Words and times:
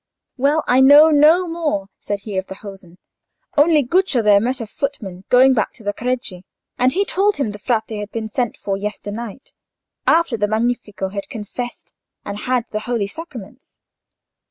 "Well, 0.35 0.63
I 0.65 0.79
know 0.81 1.11
no 1.11 1.47
more," 1.47 1.85
said 1.99 2.21
he 2.21 2.35
of 2.37 2.47
the 2.47 2.55
hosen, 2.55 2.97
"only 3.55 3.83
Guccio 3.83 4.23
there 4.23 4.39
met 4.39 4.59
a 4.59 4.65
footman 4.65 5.25
going 5.29 5.53
back 5.53 5.73
to 5.73 5.83
Careggi, 5.93 6.41
and 6.79 6.91
he 6.91 7.05
told 7.05 7.35
him 7.35 7.51
the 7.51 7.59
Frate 7.59 7.83
had 7.99 8.09
been 8.11 8.27
sent 8.27 8.57
for 8.57 8.75
yesternight, 8.77 9.53
after 10.07 10.37
the 10.37 10.47
Magnifico 10.47 11.09
had 11.09 11.29
confessed 11.29 11.93
and 12.25 12.39
had 12.49 12.65
the 12.71 12.79
holy 12.89 13.05
sacraments." 13.05 13.77